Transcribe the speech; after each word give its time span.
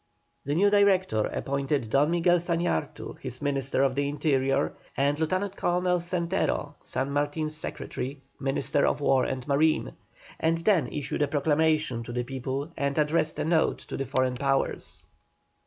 The 0.45 0.55
new 0.55 0.71
Director 0.71 1.25
appointed 1.27 1.91
Don 1.91 2.09
Miguel 2.09 2.39
Zañartu 2.39 3.19
his 3.19 3.39
Minister 3.39 3.83
of 3.83 3.93
the 3.93 4.09
Interior, 4.09 4.73
and 4.97 5.19
Lieutenant 5.19 5.55
Colonel 5.55 5.99
Zenteno, 5.99 6.73
San 6.83 7.11
Martin's 7.11 7.55
secretary, 7.55 8.19
Minister 8.39 8.83
of 8.87 8.99
War 8.99 9.25
and 9.25 9.47
Marine; 9.47 9.93
and 10.39 10.57
then 10.57 10.87
issued 10.87 11.21
a 11.21 11.27
proclamation 11.27 12.01
to 12.01 12.11
the 12.11 12.23
people 12.23 12.71
and 12.75 12.97
addressed 12.97 13.37
a 13.37 13.45
note 13.45 13.77
to 13.77 13.95
the 13.95 14.05
foreign 14.07 14.37
Powers. 14.37 15.05